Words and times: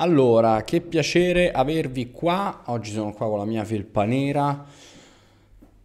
Allora, 0.00 0.64
che 0.64 0.80
piacere 0.80 1.50
avervi 1.50 2.10
qua. 2.10 2.62
Oggi 2.68 2.90
sono 2.90 3.12
qua 3.12 3.28
con 3.28 3.36
la 3.36 3.44
mia 3.44 3.64
felpa 3.64 4.04
nera. 4.04 4.64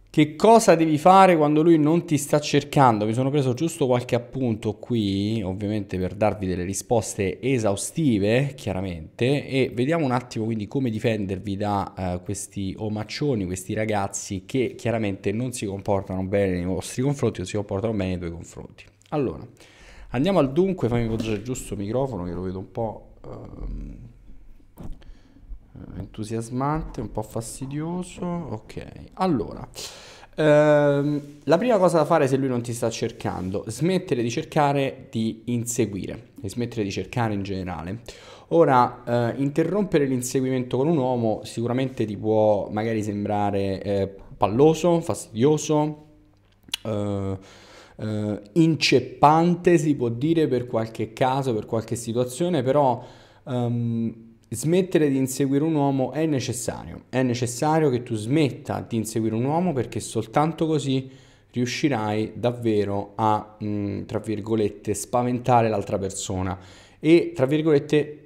Che 0.08 0.36
cosa 0.36 0.74
devi 0.74 0.96
fare 0.96 1.36
quando 1.36 1.62
lui 1.62 1.78
non 1.78 2.06
ti 2.06 2.16
sta 2.16 2.40
cercando? 2.40 3.04
Mi 3.04 3.12
sono 3.12 3.28
preso 3.28 3.52
giusto 3.52 3.84
qualche 3.84 4.14
appunto 4.14 4.76
qui, 4.76 5.42
ovviamente 5.42 5.98
per 5.98 6.14
darvi 6.14 6.46
delle 6.46 6.64
risposte 6.64 7.38
esaustive, 7.42 8.54
chiaramente, 8.56 9.46
e 9.46 9.70
vediamo 9.74 10.06
un 10.06 10.12
attimo 10.12 10.46
quindi 10.46 10.66
come 10.66 10.88
difendervi 10.88 11.56
da 11.58 11.92
uh, 11.94 12.22
questi 12.22 12.74
omaccioni, 12.78 13.44
questi 13.44 13.74
ragazzi 13.74 14.44
che 14.46 14.74
chiaramente 14.78 15.30
non 15.30 15.52
si 15.52 15.66
comportano 15.66 16.22
bene 16.22 16.54
nei 16.54 16.64
vostri 16.64 17.02
confronti 17.02 17.42
o 17.42 17.44
si 17.44 17.56
comportano 17.56 17.92
bene 17.92 18.08
nei 18.12 18.18
tuoi 18.18 18.30
confronti. 18.30 18.84
Allora, 19.10 19.46
andiamo 20.12 20.38
al 20.38 20.50
dunque, 20.54 20.88
fammi 20.88 21.06
posare 21.06 21.42
giusto 21.42 21.74
il 21.74 21.80
microfono 21.80 22.24
che 22.24 22.32
lo 22.32 22.40
vedo 22.40 22.58
un 22.58 22.72
po'... 22.72 23.10
Um, 23.26 24.05
entusiasmante, 25.98 27.00
un 27.00 27.10
po' 27.10 27.22
fastidioso. 27.22 28.24
Ok, 28.24 28.84
allora. 29.14 29.68
Ehm, 30.38 31.38
la 31.44 31.56
prima 31.56 31.78
cosa 31.78 31.98
da 31.98 32.04
fare 32.04 32.28
se 32.28 32.36
lui 32.36 32.48
non 32.48 32.60
ti 32.62 32.74
sta 32.74 32.90
cercando, 32.90 33.64
smettere 33.68 34.22
di 34.22 34.30
cercare 34.30 35.08
di 35.10 35.42
inseguire 35.46 36.32
e 36.42 36.48
smettere 36.50 36.82
di 36.82 36.90
cercare 36.90 37.32
in 37.34 37.42
generale. 37.42 38.00
Ora, 38.48 39.02
eh, 39.32 39.40
interrompere 39.42 40.06
l'inseguimento 40.06 40.76
con 40.76 40.88
un 40.88 40.98
uomo 40.98 41.40
sicuramente 41.44 42.04
ti 42.04 42.16
può 42.16 42.68
magari 42.70 43.02
sembrare 43.02 43.82
eh, 43.82 44.14
palloso, 44.36 45.00
fastidioso, 45.00 46.04
eh, 46.84 47.38
eh 47.96 48.40
inceppante, 48.52 49.78
si 49.78 49.96
può 49.96 50.10
dire 50.10 50.46
per 50.48 50.66
qualche 50.66 51.12
caso, 51.12 51.54
per 51.54 51.64
qualche 51.66 51.96
situazione, 51.96 52.62
però 52.62 53.02
um, 53.44 54.35
smettere 54.48 55.08
di 55.08 55.16
inseguire 55.16 55.64
un 55.64 55.74
uomo 55.74 56.12
è 56.12 56.26
necessario. 56.26 57.04
È 57.08 57.22
necessario 57.22 57.90
che 57.90 58.02
tu 58.02 58.14
smetta 58.14 58.84
di 58.86 58.96
inseguire 58.96 59.34
un 59.34 59.44
uomo 59.44 59.72
perché 59.72 60.00
soltanto 60.00 60.66
così 60.66 61.10
riuscirai 61.50 62.32
davvero 62.36 63.12
a, 63.14 63.56
mh, 63.58 63.66
mm, 63.66 64.02
tra 64.04 64.18
virgolette, 64.18 64.94
spaventare 64.94 65.68
l'altra 65.68 65.98
persona. 65.98 66.58
E, 67.00 67.32
tra 67.34 67.46
virgolette, 67.46 68.20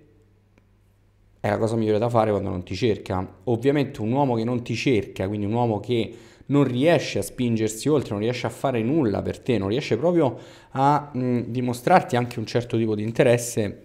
è 1.40 1.48
la 1.48 1.58
cosa 1.58 1.76
migliore 1.76 1.98
da 1.98 2.08
fare 2.08 2.30
quando 2.30 2.50
non 2.50 2.64
ti 2.64 2.74
cerca. 2.74 3.36
Ovviamente 3.44 4.02
un 4.02 4.12
uomo 4.12 4.34
che 4.34 4.44
non 4.44 4.62
ti 4.62 4.74
cerca, 4.74 5.26
quindi 5.26 5.46
un 5.46 5.52
uomo 5.52 5.80
che 5.80 6.14
non 6.46 6.64
riesce 6.64 7.20
a 7.20 7.22
spingersi 7.22 7.88
oltre, 7.88 8.10
non 8.10 8.20
riesce 8.20 8.46
a 8.46 8.50
fare 8.50 8.82
nulla 8.82 9.22
per 9.22 9.38
te, 9.38 9.56
non 9.56 9.68
riesce 9.68 9.96
proprio 9.96 10.36
a 10.72 11.10
mh, 11.12 11.20
mm, 11.20 11.40
dimostrarti 11.46 12.16
anche 12.16 12.38
un 12.38 12.46
certo 12.46 12.76
tipo 12.76 12.94
di 12.94 13.02
interesse, 13.02 13.84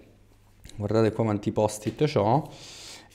guardate 0.76 1.12
qua 1.12 1.24
quanti 1.24 1.52
post-it 1.52 2.12
ho, 2.16 2.50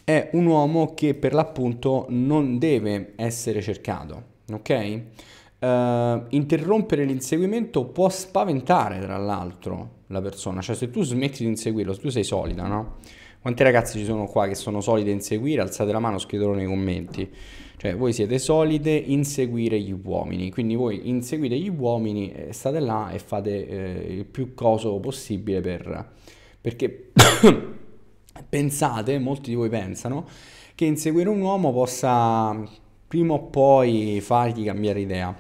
è 0.05 0.31
un 0.33 0.47
uomo 0.47 0.95
che 0.95 1.15
per 1.15 1.35
l'appunto 1.35 2.07
non 2.09 2.59
deve 2.59 3.13
essere 3.17 3.63
cercato, 3.63 4.23
ok? 4.53 5.01
Uh, 5.61 6.25
interrompere 6.31 7.05
l'inseguimento 7.05 7.85
può 7.85 8.09
spaventare 8.09 8.99
tra 9.01 9.19
l'altro 9.19 9.99
la 10.07 10.23
persona, 10.23 10.61
cioè 10.63 10.75
se 10.75 10.91
tu 10.91 11.03
smetti 11.03 11.43
di 11.43 11.51
inseguirlo, 11.51 11.93
se 11.93 12.01
tu 12.01 12.09
sei 12.09 12.25
solida, 12.25 12.67
no? 12.67 12.97
Quante 13.41 13.63
ragazze 13.63 13.99
ci 13.99 14.05
sono 14.05 14.27
qua 14.27 14.47
che 14.47 14.55
sono 14.55 14.81
solide 14.81 15.11
inseguire? 15.11 15.63
Alzate 15.63 15.93
la 15.93 15.99
mano, 15.99 16.19
scrivetelo 16.19 16.55
nei 16.55 16.67
commenti. 16.67 17.31
Cioè, 17.79 17.97
voi 17.97 18.13
siete 18.13 18.39
solide 18.39 18.95
inseguire 18.95 19.81
gli 19.81 19.99
uomini, 20.03 20.51
quindi 20.51 20.75
voi 20.75 21.09
inseguite 21.09 21.57
gli 21.57 21.71
uomini, 21.75 22.31
eh, 22.31 22.53
state 22.53 22.79
là 22.81 23.11
e 23.11 23.19
fate 23.19 23.67
eh, 23.67 24.13
il 24.13 24.27
più 24.27 24.53
coso 24.53 25.01
possibile 25.01 25.63
per, 25.63 26.11
perché 26.61 27.13
pensate, 28.49 29.19
molti 29.19 29.51
di 29.51 29.57
voi 29.57 29.69
pensano, 29.69 30.27
che 30.75 30.85
inseguire 30.85 31.29
un 31.29 31.41
uomo 31.41 31.73
possa 31.73 32.63
prima 33.07 33.35
o 33.35 33.43
poi 33.45 34.21
fargli 34.21 34.65
cambiare 34.65 35.01
idea. 35.01 35.35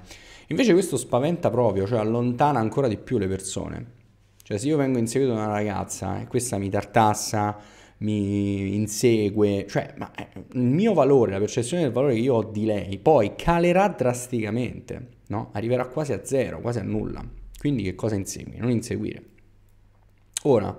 Invece 0.48 0.72
questo 0.72 0.96
spaventa 0.96 1.50
proprio, 1.50 1.86
cioè 1.86 2.00
allontana 2.00 2.58
ancora 2.58 2.88
di 2.88 2.96
più 2.96 3.18
le 3.18 3.28
persone. 3.28 3.98
Cioè 4.42 4.58
se 4.58 4.66
io 4.66 4.76
vengo 4.76 4.98
inseguito 4.98 5.32
da 5.32 5.44
una 5.44 5.52
ragazza 5.52 6.20
e 6.20 6.26
questa 6.26 6.58
mi 6.58 6.68
tartassa, 6.68 7.56
mi 7.98 8.74
insegue, 8.74 9.66
cioè 9.68 9.94
ma 9.96 10.10
eh, 10.14 10.28
il 10.52 10.60
mio 10.60 10.92
valore, 10.92 11.32
la 11.32 11.38
percezione 11.38 11.84
del 11.84 11.92
valore 11.92 12.14
che 12.14 12.20
io 12.20 12.34
ho 12.34 12.44
di 12.44 12.64
lei 12.64 12.98
poi 12.98 13.34
calerà 13.36 13.88
drasticamente, 13.88 15.08
no? 15.28 15.50
Arriverà 15.52 15.86
quasi 15.86 16.12
a 16.12 16.24
zero, 16.24 16.60
quasi 16.60 16.80
a 16.80 16.82
nulla. 16.82 17.22
Quindi 17.58 17.82
che 17.84 17.94
cosa 17.94 18.16
insegui? 18.16 18.56
Non 18.56 18.70
inseguire. 18.70 19.22
Ora, 20.42 20.76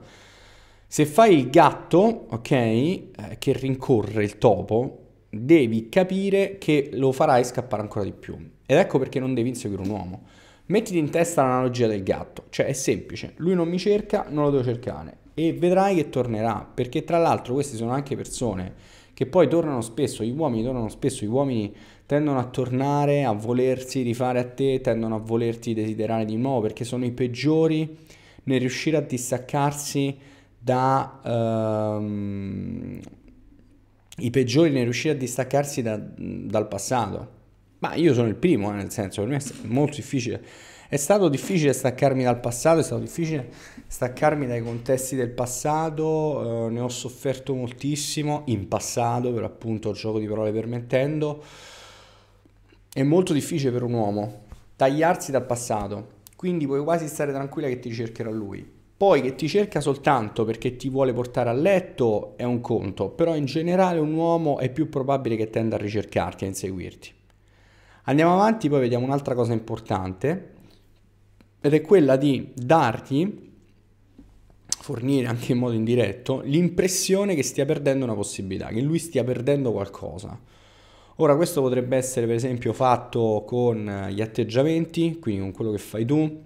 se 0.91 1.05
fai 1.05 1.37
il 1.37 1.49
gatto, 1.49 2.25
ok, 2.31 2.51
eh, 2.51 3.11
che 3.39 3.53
rincorre 3.53 4.25
il 4.25 4.37
topo, 4.37 4.97
devi 5.29 5.87
capire 5.87 6.57
che 6.57 6.89
lo 6.91 7.13
farai 7.13 7.45
scappare 7.45 7.81
ancora 7.81 8.03
di 8.03 8.11
più. 8.11 8.35
Ed 8.65 8.77
ecco 8.77 8.99
perché 8.99 9.17
non 9.17 9.33
devi 9.33 9.47
inseguire 9.47 9.83
un 9.83 9.89
uomo. 9.89 10.23
Mettiti 10.65 10.97
in 10.97 11.09
testa 11.09 11.43
l'analogia 11.43 11.87
del 11.87 12.03
gatto, 12.03 12.47
cioè 12.49 12.65
è 12.65 12.73
semplice, 12.73 13.35
lui 13.37 13.55
non 13.55 13.69
mi 13.69 13.79
cerca, 13.79 14.25
non 14.27 14.43
lo 14.43 14.49
devo 14.49 14.65
cercare 14.65 15.19
e 15.33 15.53
vedrai 15.53 15.95
che 15.95 16.09
tornerà, 16.09 16.69
perché 16.73 17.05
tra 17.05 17.19
l'altro 17.19 17.53
queste 17.53 17.77
sono 17.77 17.91
anche 17.91 18.17
persone 18.17 18.73
che 19.13 19.25
poi 19.27 19.47
tornano 19.47 19.79
spesso, 19.79 20.25
gli 20.25 20.35
uomini 20.37 20.61
tornano 20.61 20.89
spesso, 20.89 21.23
gli 21.23 21.29
uomini 21.29 21.73
tendono 22.05 22.37
a 22.37 22.47
tornare, 22.47 23.23
a 23.23 23.31
volersi 23.31 24.01
rifare 24.01 24.39
a 24.39 24.45
te, 24.45 24.81
tendono 24.81 25.15
a 25.15 25.19
volerti 25.19 25.73
desiderare 25.73 26.25
di 26.25 26.35
nuovo 26.35 26.59
perché 26.59 26.83
sono 26.83 27.05
i 27.05 27.11
peggiori 27.11 27.97
nel 28.43 28.59
riuscire 28.59 28.97
a 28.97 29.01
distaccarsi 29.01 30.17
da 30.63 31.19
um, 31.97 32.99
i 34.17 34.29
peggiori 34.29 34.69
nel 34.69 34.83
riuscire 34.83 35.15
a 35.15 35.17
distaccarsi 35.17 35.81
da, 35.81 35.97
dal 35.97 36.67
passato. 36.67 37.39
Ma 37.79 37.95
io 37.95 38.13
sono 38.13 38.27
il 38.27 38.35
primo, 38.35 38.71
eh, 38.71 38.75
nel 38.75 38.91
senso, 38.91 39.21
per 39.21 39.31
me 39.31 39.37
è 39.37 39.67
molto 39.67 39.95
difficile. 39.95 40.43
È 40.87 40.97
stato 40.97 41.29
difficile 41.29 41.73
staccarmi 41.73 42.21
dal 42.21 42.39
passato, 42.39 42.79
è 42.79 42.83
stato 42.83 43.01
difficile 43.01 43.49
staccarmi 43.87 44.45
dai 44.45 44.61
contesti 44.61 45.15
del 45.15 45.31
passato, 45.31 46.67
eh, 46.67 46.69
ne 46.69 46.79
ho 46.79 46.89
sofferto 46.89 47.55
moltissimo 47.55 48.43
in 48.47 48.67
passato, 48.67 49.33
per 49.33 49.43
appunto 49.43 49.89
il 49.89 49.95
gioco 49.95 50.19
di 50.19 50.27
parole 50.27 50.51
permettendo. 50.51 51.43
È 52.93 53.01
molto 53.01 53.33
difficile 53.33 53.71
per 53.71 53.83
un 53.83 53.93
uomo 53.93 54.43
tagliarsi 54.75 55.31
dal 55.31 55.45
passato, 55.45 56.19
quindi 56.35 56.67
puoi 56.67 56.83
quasi 56.83 57.07
stare 57.07 57.31
tranquilla 57.31 57.67
che 57.67 57.79
ti 57.79 57.91
cercherà 57.91 58.29
lui. 58.29 58.80
Poi 59.01 59.23
che 59.23 59.33
ti 59.33 59.47
cerca 59.47 59.81
soltanto 59.81 60.45
perché 60.45 60.75
ti 60.75 60.87
vuole 60.87 61.11
portare 61.11 61.49
a 61.49 61.53
letto 61.53 62.33
è 62.37 62.43
un 62.43 62.61
conto, 62.61 63.09
però 63.09 63.35
in 63.35 63.45
generale 63.45 63.97
un 63.97 64.13
uomo 64.13 64.59
è 64.59 64.69
più 64.69 64.89
probabile 64.89 65.35
che 65.35 65.49
tenda 65.49 65.75
a 65.75 65.79
ricercarti, 65.79 66.43
a 66.43 66.47
inseguirti. 66.47 67.11
Andiamo 68.03 68.33
avanti, 68.33 68.69
poi 68.69 68.81
vediamo 68.81 69.03
un'altra 69.03 69.33
cosa 69.33 69.53
importante, 69.53 70.51
ed 71.59 71.73
è 71.73 71.81
quella 71.81 72.15
di 72.15 72.51
darti, 72.53 73.53
fornire 74.67 75.25
anche 75.25 75.53
in 75.53 75.57
modo 75.57 75.73
indiretto, 75.73 76.41
l'impressione 76.41 77.33
che 77.33 77.41
stia 77.41 77.65
perdendo 77.65 78.05
una 78.05 78.13
possibilità, 78.13 78.67
che 78.67 78.81
lui 78.81 78.99
stia 78.99 79.23
perdendo 79.23 79.71
qualcosa. 79.71 80.39
Ora 81.15 81.35
questo 81.35 81.59
potrebbe 81.59 81.97
essere 81.97 82.27
per 82.27 82.35
esempio 82.35 82.71
fatto 82.71 83.45
con 83.47 84.09
gli 84.11 84.21
atteggiamenti, 84.21 85.17
quindi 85.17 85.41
con 85.41 85.53
quello 85.53 85.71
che 85.71 85.79
fai 85.79 86.05
tu, 86.05 86.43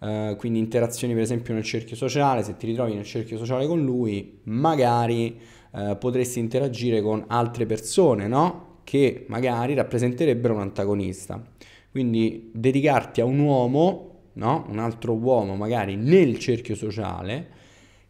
eh, 0.00 0.34
quindi 0.38 0.58
interazioni 0.58 1.14
per 1.14 1.22
esempio 1.22 1.54
nel 1.54 1.62
cerchio 1.62 1.96
sociale, 1.96 2.42
se 2.42 2.56
ti 2.56 2.66
ritrovi 2.66 2.94
nel 2.94 3.04
cerchio 3.04 3.38
sociale 3.38 3.66
con 3.66 3.82
lui, 3.82 4.40
magari 4.44 5.38
eh, 5.74 5.96
potresti 5.98 6.38
interagire 6.38 7.00
con 7.00 7.24
altre 7.28 7.66
persone, 7.66 8.28
no? 8.28 8.80
Che 8.84 9.24
magari 9.28 9.74
rappresenterebbero 9.74 10.54
un 10.54 10.60
antagonista. 10.60 11.42
Quindi 11.90 12.50
dedicarti 12.52 13.20
a 13.20 13.24
un 13.24 13.38
uomo, 13.38 14.10
no? 14.34 14.66
Un 14.68 14.78
altro 14.78 15.14
uomo 15.14 15.56
magari 15.56 15.96
nel 15.96 16.38
cerchio 16.38 16.74
sociale, 16.74 17.54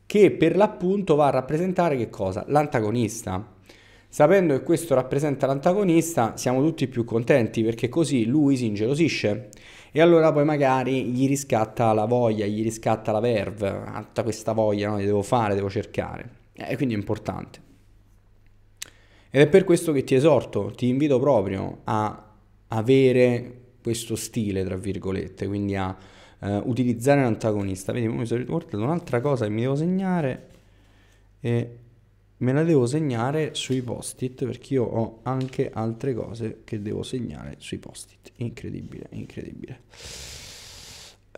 che 0.06 0.30
per 0.32 0.56
l'appunto 0.56 1.14
va 1.14 1.26
a 1.26 1.30
rappresentare 1.30 1.96
che 1.96 2.10
cosa? 2.10 2.44
L'antagonista. 2.48 3.54
Sapendo 4.08 4.56
che 4.56 4.62
questo 4.62 4.94
rappresenta 4.94 5.46
l'antagonista, 5.46 6.36
siamo 6.36 6.62
tutti 6.62 6.86
più 6.86 7.04
contenti 7.04 7.62
perché 7.62 7.88
così 7.88 8.24
lui 8.24 8.56
si 8.56 8.66
ingelosisce 8.66 9.50
e 9.96 10.02
allora 10.02 10.30
poi 10.30 10.44
magari 10.44 11.04
gli 11.06 11.26
riscatta 11.26 11.94
la 11.94 12.04
voglia, 12.04 12.44
gli 12.44 12.62
riscatta 12.62 13.12
la 13.12 13.18
verve, 13.18 13.66
alta 13.70 14.22
questa 14.22 14.52
voglia, 14.52 14.90
no? 14.90 14.98
Devo 14.98 15.22
fare, 15.22 15.54
devo 15.54 15.70
cercare. 15.70 16.28
E 16.52 16.76
quindi 16.76 16.92
è 16.92 16.98
importante. 16.98 17.60
Ed 19.30 19.40
è 19.40 19.48
per 19.48 19.64
questo 19.64 19.92
che 19.92 20.04
ti 20.04 20.14
esorto, 20.14 20.70
ti 20.76 20.88
invito 20.88 21.18
proprio 21.18 21.78
a 21.84 22.30
avere 22.68 23.60
questo 23.82 24.16
stile, 24.16 24.64
tra 24.64 24.76
virgolette, 24.76 25.46
quindi 25.46 25.76
a 25.76 25.96
uh, 26.40 26.46
utilizzare 26.66 27.22
l'antagonista. 27.22 27.92
Vedi, 27.92 28.06
mi 28.06 28.26
sono 28.26 28.40
ricordato 28.40 28.76
un'altra 28.76 29.22
cosa 29.22 29.46
che 29.46 29.50
mi 29.50 29.62
devo 29.62 29.76
segnare 29.76 30.48
e 31.40 31.78
me 32.38 32.52
la 32.52 32.62
devo 32.64 32.86
segnare 32.86 33.54
sui 33.54 33.80
post-it 33.82 34.44
perché 34.44 34.74
io 34.74 34.84
ho 34.84 35.20
anche 35.22 35.70
altre 35.72 36.14
cose 36.14 36.60
che 36.64 36.82
devo 36.82 37.02
segnare 37.02 37.56
sui 37.58 37.78
post-it. 37.78 38.32
Incredibile, 38.36 39.06
incredibile. 39.10 39.80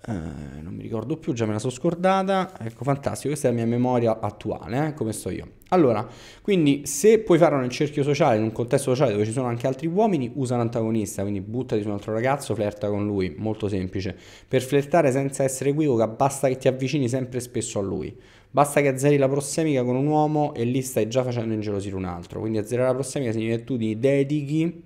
Uh, 0.06 0.62
non 0.62 0.74
mi 0.74 0.82
ricordo 0.82 1.16
più, 1.16 1.32
già 1.32 1.44
me 1.44 1.52
la 1.52 1.58
sono 1.58 1.72
scordata. 1.72 2.52
Ecco, 2.60 2.84
fantastico, 2.84 3.28
questa 3.28 3.48
è 3.48 3.50
la 3.50 3.56
mia 3.56 3.66
memoria 3.66 4.20
attuale, 4.20 4.88
eh, 4.88 4.94
come 4.94 5.12
sto 5.12 5.28
io. 5.30 5.56
Allora, 5.70 6.06
quindi 6.40 6.86
se 6.86 7.18
puoi 7.18 7.36
farlo 7.36 7.58
nel 7.58 7.68
cerchio 7.68 8.02
sociale, 8.02 8.38
in 8.38 8.44
un 8.44 8.52
contesto 8.52 8.90
sociale 8.90 9.12
dove 9.12 9.24
ci 9.24 9.32
sono 9.32 9.48
anche 9.48 9.66
altri 9.66 9.86
uomini, 9.86 10.30
usa 10.34 10.56
l'antagonista, 10.56 11.22
quindi 11.22 11.40
buttati 11.40 11.82
su 11.82 11.88
un 11.88 11.94
altro 11.94 12.12
ragazzo, 12.12 12.54
flirta 12.54 12.88
con 12.88 13.04
lui, 13.04 13.34
molto 13.36 13.68
semplice. 13.68 14.16
Per 14.46 14.62
flirtare 14.62 15.10
senza 15.10 15.42
essere 15.42 15.70
equivoca, 15.70 16.06
basta 16.06 16.48
che 16.48 16.56
ti 16.56 16.68
avvicini 16.68 17.08
sempre 17.08 17.40
spesso 17.40 17.80
a 17.80 17.82
lui. 17.82 18.16
Basta 18.50 18.80
che 18.80 18.88
azzeri 18.88 19.18
la 19.18 19.28
prossemica 19.28 19.82
con 19.84 19.96
un 19.96 20.06
uomo 20.06 20.54
e 20.54 20.64
lì 20.64 20.80
stai 20.80 21.08
già 21.08 21.22
facendo 21.22 21.52
ingelosire 21.52 21.96
un 21.96 22.04
altro. 22.04 22.40
Quindi 22.40 22.58
azzerare 22.58 22.88
la 22.88 22.94
prossemica 22.94 23.32
significa 23.32 23.56
che 23.56 23.64
tu 23.64 23.76
ti 23.76 23.98
dedichi 23.98 24.82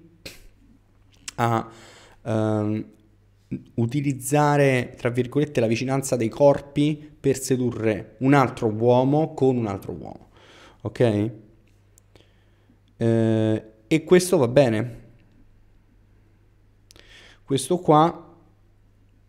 a... 1.36 1.68
Um, 2.22 2.84
utilizzare, 3.74 4.94
tra 4.96 5.10
virgolette, 5.10 5.60
la 5.60 5.66
vicinanza 5.66 6.16
dei 6.16 6.28
corpi 6.28 7.10
per 7.20 7.38
sedurre 7.38 8.16
un 8.18 8.34
altro 8.34 8.68
uomo 8.68 9.34
con 9.34 9.56
un 9.56 9.66
altro 9.66 9.92
uomo. 9.92 10.30
Ok? 10.82 11.30
Eh, 12.96 13.64
e 13.86 14.04
questo 14.04 14.36
va 14.36 14.48
bene. 14.48 15.00
Questo 17.44 17.78
qua 17.78 18.34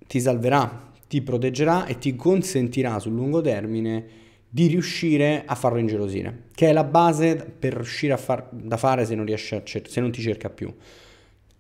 ti 0.08 0.20
salverà, 0.20 0.92
ti 1.08 1.22
proteggerà 1.22 1.86
e 1.86 1.98
ti 1.98 2.16
consentirà 2.16 3.00
sul 3.00 3.14
lungo 3.14 3.42
termine 3.42 4.22
di 4.48 4.68
riuscire 4.68 5.44
a 5.46 5.56
farlo 5.56 5.80
ingelosire, 5.80 6.44
che 6.54 6.70
è 6.70 6.74
la 6.74 6.84
base 6.84 7.36
per 7.36 7.74
riuscire 7.74 8.14
a 8.14 8.18
far, 8.18 8.50
da 8.52 8.78
fare 8.78 9.04
se 9.04 9.16
non, 9.16 9.26
riesce 9.26 9.56
a, 9.56 9.64
se 9.66 10.00
non 10.00 10.12
ti 10.12 10.22
cerca 10.22 10.50
più. 10.50 10.72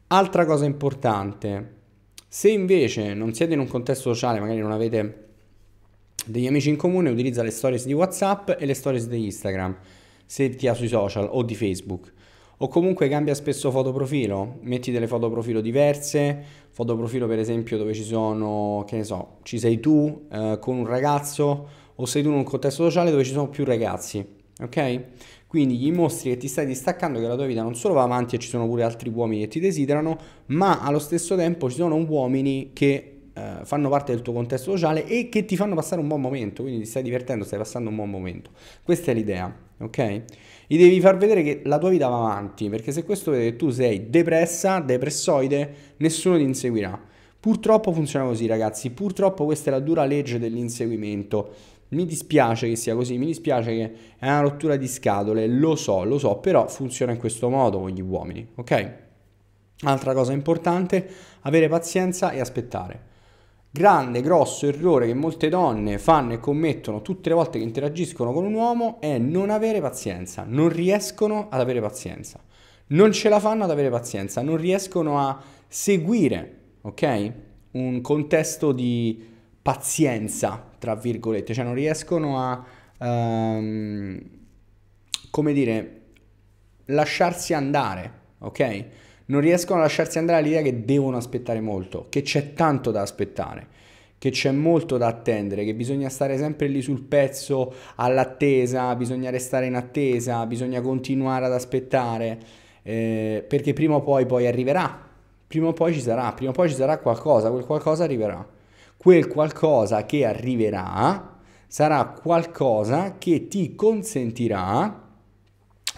Altra 0.07 0.45
cosa 0.45 0.65
importante, 0.65 1.81
se 2.35 2.49
invece 2.49 3.13
non 3.13 3.31
siete 3.35 3.53
in 3.53 3.59
un 3.59 3.67
contesto 3.67 4.11
sociale, 4.11 4.39
magari 4.39 4.57
non 4.57 4.71
avete 4.71 5.25
degli 6.25 6.47
amici 6.47 6.69
in 6.69 6.77
comune, 6.77 7.11
utilizza 7.11 7.43
le 7.43 7.51
stories 7.51 7.85
di 7.85 7.93
WhatsApp 7.93 8.53
e 8.57 8.65
le 8.65 8.73
stories 8.73 9.07
di 9.07 9.25
Instagram, 9.25 9.77
se 10.25 10.49
ti 10.55 10.67
ha 10.67 10.73
sui 10.73 10.87
social 10.87 11.29
o 11.31 11.43
di 11.43 11.53
Facebook. 11.53 12.11
O 12.57 12.67
comunque 12.69 13.07
cambia 13.07 13.35
spesso 13.35 13.69
fotoprofilo, 13.69 14.57
metti 14.61 14.91
delle 14.91 15.05
fotoprofilo 15.05 15.61
diverse, 15.61 16.43
fotoprofilo 16.71 17.27
per 17.27 17.37
esempio 17.37 17.77
dove 17.77 17.93
ci 17.93 18.03
sono, 18.03 18.83
che 18.87 18.95
ne 18.95 19.03
so, 19.03 19.37
ci 19.43 19.59
sei 19.59 19.79
tu 19.79 20.25
eh, 20.31 20.57
con 20.59 20.77
un 20.77 20.87
ragazzo 20.87 21.67
o 21.93 22.05
sei 22.07 22.23
tu 22.23 22.29
in 22.29 22.33
un 22.33 22.43
contesto 22.43 22.81
sociale 22.81 23.11
dove 23.11 23.23
ci 23.23 23.33
sono 23.33 23.47
più 23.47 23.63
ragazzi, 23.63 24.25
ok? 24.59 25.01
Quindi 25.53 25.77
gli 25.77 25.91
mostri 25.91 26.31
che 26.31 26.37
ti 26.37 26.47
stai 26.47 26.65
distaccando 26.65 27.19
che 27.19 27.27
la 27.27 27.35
tua 27.35 27.45
vita 27.45 27.61
non 27.61 27.75
solo 27.75 27.93
va 27.93 28.01
avanti 28.01 28.35
e 28.35 28.39
ci 28.39 28.47
sono 28.47 28.67
pure 28.67 28.81
altri 28.81 29.11
uomini 29.11 29.41
che 29.41 29.49
ti 29.49 29.59
desiderano, 29.59 30.17
ma 30.47 30.81
allo 30.81 30.97
stesso 30.97 31.35
tempo 31.35 31.69
ci 31.69 31.75
sono 31.75 31.95
uomini 31.95 32.71
che 32.73 33.19
eh, 33.31 33.59
fanno 33.61 33.87
parte 33.87 34.13
del 34.13 34.23
tuo 34.23 34.33
contesto 34.33 34.71
sociale 34.71 35.05
e 35.05 35.29
che 35.29 35.45
ti 35.45 35.55
fanno 35.55 35.75
passare 35.75 36.01
un 36.01 36.07
buon 36.07 36.21
momento, 36.21 36.63
quindi 36.63 36.81
ti 36.81 36.87
stai 36.89 37.03
divertendo, 37.03 37.45
stai 37.45 37.59
passando 37.59 37.91
un 37.91 37.95
buon 37.97 38.09
momento. 38.09 38.49
Questa 38.81 39.11
è 39.11 39.13
l'idea, 39.13 39.55
ok? 39.77 40.21
Gli 40.65 40.77
devi 40.79 40.99
far 40.99 41.17
vedere 41.17 41.43
che 41.43 41.61
la 41.65 41.77
tua 41.77 41.89
vita 41.89 42.07
va 42.07 42.17
avanti, 42.17 42.67
perché 42.69 42.91
se 42.91 43.03
questo 43.03 43.29
vede 43.29 43.51
che 43.51 43.55
tu 43.55 43.69
sei 43.69 44.09
depressa, 44.09 44.79
depressoide, 44.79 45.73
nessuno 45.97 46.37
ti 46.37 46.41
inseguirà. 46.41 46.99
Purtroppo 47.43 47.91
funziona 47.91 48.23
così, 48.23 48.45
ragazzi. 48.45 48.91
Purtroppo 48.91 49.43
questa 49.43 49.69
è 49.69 49.73
la 49.73 49.81
dura 49.81 50.05
legge 50.05 50.39
dell'inseguimento. 50.39 51.53
Mi 51.89 52.05
dispiace 52.05 52.69
che 52.69 52.77
sia 52.77 52.95
così, 52.95 53.17
mi 53.17 53.25
dispiace 53.25 53.69
che 53.71 53.93
è 54.17 54.27
una 54.27 54.39
rottura 54.39 54.77
di 54.77 54.87
scatole, 54.87 55.45
lo 55.47 55.75
so, 55.75 56.05
lo 56.05 56.17
so, 56.17 56.37
però 56.37 56.69
funziona 56.69 57.11
in 57.11 57.17
questo 57.17 57.49
modo 57.49 57.81
con 57.81 57.89
gli 57.89 57.99
uomini, 57.99 58.47
ok? 58.55 58.93
Altra 59.81 60.13
cosa 60.13 60.31
importante, 60.31 61.05
avere 61.41 61.67
pazienza 61.67 62.31
e 62.31 62.39
aspettare. 62.39 63.01
Grande, 63.69 64.21
grosso 64.21 64.65
errore 64.65 65.07
che 65.07 65.13
molte 65.13 65.49
donne 65.49 65.97
fanno 65.97 66.31
e 66.31 66.39
commettono 66.39 67.01
tutte 67.01 67.27
le 67.27 67.35
volte 67.35 67.57
che 67.57 67.65
interagiscono 67.65 68.31
con 68.31 68.45
un 68.45 68.53
uomo 68.53 69.01
è 69.01 69.17
non 69.17 69.49
avere 69.49 69.81
pazienza, 69.81 70.45
non 70.47 70.69
riescono 70.69 71.47
ad 71.49 71.59
avere 71.59 71.81
pazienza, 71.81 72.39
non 72.87 73.11
ce 73.11 73.27
la 73.27 73.41
fanno 73.41 73.65
ad 73.65 73.69
avere 73.69 73.89
pazienza, 73.89 74.41
non 74.41 74.55
riescono 74.55 75.19
a 75.19 75.37
seguire, 75.67 76.61
ok? 76.83 77.31
Un 77.71 78.01
contesto 78.01 78.71
di 78.71 79.31
pazienza, 79.61 80.71
tra 80.77 80.95
virgolette, 80.95 81.53
cioè 81.53 81.63
non 81.63 81.73
riescono 81.73 82.39
a, 82.39 82.63
um, 82.99 84.21
come 85.29 85.53
dire, 85.53 86.01
lasciarsi 86.85 87.53
andare, 87.53 88.11
ok? 88.39 88.85
Non 89.25 89.39
riescono 89.39 89.79
a 89.79 89.83
lasciarsi 89.83 90.17
andare 90.17 90.39
all'idea 90.39 90.61
che 90.61 90.83
devono 90.83 91.17
aspettare 91.17 91.61
molto, 91.61 92.07
che 92.09 92.21
c'è 92.21 92.53
tanto 92.53 92.91
da 92.91 93.01
aspettare, 93.01 93.67
che 94.17 94.29
c'è 94.31 94.51
molto 94.51 94.97
da 94.97 95.07
attendere, 95.07 95.63
che 95.63 95.73
bisogna 95.73 96.09
stare 96.09 96.37
sempre 96.37 96.67
lì 96.67 96.81
sul 96.81 97.01
pezzo 97.01 97.73
all'attesa, 97.95 98.93
bisogna 98.95 99.29
restare 99.29 99.65
in 99.65 99.75
attesa, 99.75 100.45
bisogna 100.45 100.81
continuare 100.81 101.45
ad 101.45 101.53
aspettare, 101.53 102.39
eh, 102.83 103.45
perché 103.47 103.71
prima 103.71 103.95
o 103.95 104.01
poi 104.01 104.25
poi 104.25 104.45
arriverà, 104.45 105.11
prima 105.53 105.67
o 105.67 105.73
poi 105.73 105.93
ci 105.93 106.01
sarà, 106.01 106.33
prima 106.33 106.49
o 106.49 106.53
poi 106.53 106.67
ci 106.67 106.75
sarà 106.75 106.97
qualcosa, 106.97 107.51
quel 107.51 107.65
qualcosa 107.65 108.03
arriverà 108.03 108.61
quel 109.03 109.27
qualcosa 109.27 110.05
che 110.05 110.23
arriverà 110.23 111.41
sarà 111.67 112.05
qualcosa 112.05 113.17
che 113.17 113.49
ti 113.49 113.75
consentirà 113.75 115.11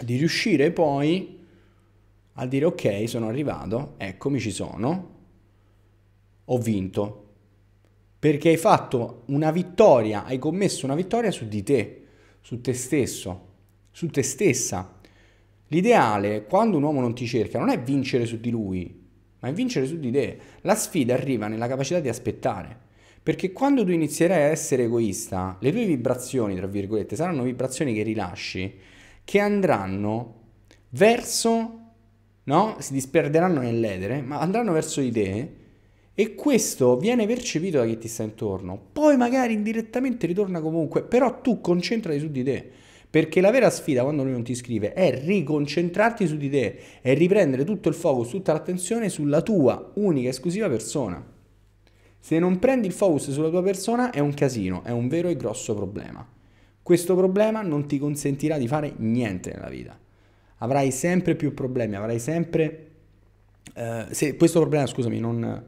di 0.02 0.16
riuscire 0.16 0.72
poi 0.72 1.38
a 2.32 2.46
dire 2.46 2.64
ok, 2.64 3.08
sono 3.08 3.28
arrivato, 3.28 3.94
eccomi 3.98 4.40
ci 4.40 4.50
sono, 4.50 5.10
ho 6.44 6.58
vinto. 6.58 7.22
Perché 8.18 8.48
hai 8.48 8.56
fatto 8.56 9.22
una 9.26 9.52
vittoria, 9.52 10.24
hai 10.24 10.38
commesso 10.38 10.84
una 10.84 10.96
vittoria 10.96 11.30
su 11.30 11.46
di 11.46 11.62
te, 11.62 12.06
su 12.40 12.60
te 12.60 12.74
stesso, 12.74 13.46
su 13.92 14.08
te 14.08 14.22
stessa. 14.22 14.98
L'ideale, 15.68 16.44
quando 16.44 16.76
un 16.76 16.82
uomo 16.82 17.00
non 17.00 17.14
ti 17.14 17.26
cerca, 17.26 17.60
non 17.60 17.68
è 17.68 17.80
vincere 17.80 18.26
su 18.26 18.40
di 18.40 18.50
lui, 18.50 19.05
ma 19.46 19.52
è 19.52 19.54
vincere 19.54 19.86
su 19.86 19.98
di 19.98 20.10
te. 20.10 20.38
La 20.62 20.74
sfida 20.74 21.14
arriva 21.14 21.46
nella 21.46 21.68
capacità 21.68 22.00
di 22.00 22.08
aspettare. 22.08 22.84
Perché 23.22 23.52
quando 23.52 23.84
tu 23.84 23.90
inizierai 23.90 24.42
a 24.42 24.46
essere 24.46 24.84
egoista, 24.84 25.56
le 25.60 25.72
tue 25.72 25.84
vibrazioni, 25.84 26.54
tra 26.54 26.66
virgolette, 26.66 27.16
saranno 27.16 27.42
vibrazioni 27.42 27.94
che 27.94 28.02
rilasci, 28.02 28.74
che 29.24 29.38
andranno 29.38 30.34
verso, 30.90 31.80
no? 32.44 32.76
Si 32.78 32.92
disperderanno 32.92 33.60
nell'edere, 33.60 34.20
ma 34.20 34.38
andranno 34.38 34.72
verso 34.72 35.00
di 35.00 35.10
te 35.10 35.50
e 36.14 36.34
questo 36.34 36.96
viene 36.96 37.26
percepito 37.26 37.78
da 37.78 37.86
chi 37.86 37.98
ti 37.98 38.08
sta 38.08 38.22
intorno. 38.22 38.80
Poi 38.92 39.16
magari 39.16 39.54
indirettamente 39.54 40.26
ritorna 40.26 40.60
comunque, 40.60 41.02
però 41.02 41.40
tu 41.40 41.60
concentrati 41.60 42.18
su 42.18 42.30
di 42.30 42.42
te. 42.42 42.70
Perché 43.16 43.40
la 43.40 43.50
vera 43.50 43.70
sfida 43.70 44.02
quando 44.02 44.24
lui 44.24 44.32
non 44.32 44.42
ti 44.42 44.54
scrive 44.54 44.92
è 44.92 45.22
riconcentrarti 45.24 46.26
su 46.26 46.36
di 46.36 46.50
te 46.50 46.78
e 47.00 47.14
riprendere 47.14 47.64
tutto 47.64 47.88
il 47.88 47.94
focus, 47.94 48.28
tutta 48.28 48.52
l'attenzione 48.52 49.08
sulla 49.08 49.40
tua 49.40 49.90
unica 49.94 50.28
esclusiva 50.28 50.68
persona. 50.68 51.24
Se 52.18 52.38
non 52.38 52.58
prendi 52.58 52.88
il 52.88 52.92
focus 52.92 53.30
sulla 53.30 53.48
tua 53.48 53.62
persona 53.62 54.10
è 54.10 54.18
un 54.18 54.34
casino, 54.34 54.84
è 54.84 54.90
un 54.90 55.08
vero 55.08 55.28
e 55.28 55.36
grosso 55.36 55.74
problema. 55.74 56.28
Questo 56.82 57.16
problema 57.16 57.62
non 57.62 57.86
ti 57.86 57.98
consentirà 57.98 58.58
di 58.58 58.68
fare 58.68 58.92
niente 58.98 59.50
nella 59.50 59.70
vita. 59.70 59.98
Avrai 60.58 60.90
sempre 60.90 61.36
più 61.36 61.54
problemi, 61.54 61.94
avrai 61.94 62.18
sempre... 62.18 62.90
Eh, 63.72 64.08
se 64.10 64.36
questo 64.36 64.60
problema, 64.60 64.84
scusami, 64.84 65.18
non, 65.18 65.64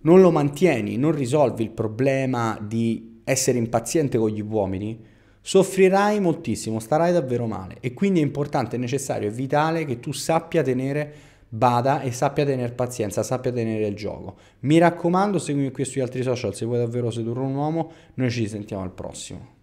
non 0.00 0.20
lo 0.20 0.30
mantieni, 0.32 0.96
non 0.96 1.12
risolvi 1.12 1.62
il 1.62 1.70
problema 1.70 2.58
di 2.60 3.20
essere 3.22 3.56
impaziente 3.56 4.18
con 4.18 4.30
gli 4.30 4.40
uomini, 4.40 5.12
soffrirai 5.46 6.20
moltissimo, 6.20 6.80
starai 6.80 7.12
davvero 7.12 7.46
male 7.46 7.76
e 7.80 7.92
quindi 7.92 8.20
è 8.20 8.22
importante, 8.22 8.76
è 8.76 8.78
necessario, 8.78 9.28
è 9.28 9.30
vitale 9.30 9.84
che 9.84 10.00
tu 10.00 10.10
sappia 10.10 10.62
tenere 10.62 11.12
bada 11.50 12.00
e 12.00 12.12
sappia 12.12 12.46
tenere 12.46 12.72
pazienza, 12.72 13.22
sappia 13.22 13.52
tenere 13.52 13.86
il 13.86 13.94
gioco. 13.94 14.36
Mi 14.60 14.78
raccomando, 14.78 15.38
seguimi 15.38 15.70
qui 15.70 15.84
sugli 15.84 16.00
altri 16.00 16.22
social 16.22 16.54
se 16.54 16.64
vuoi 16.64 16.78
davvero 16.78 17.10
sedurre 17.10 17.40
un 17.40 17.54
uomo, 17.54 17.92
noi 18.14 18.30
ci 18.30 18.48
sentiamo 18.48 18.82
al 18.82 18.92
prossimo. 18.92 19.53